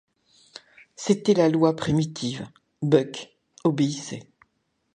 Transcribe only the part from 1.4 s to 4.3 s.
loi primitive, Buck obéissait.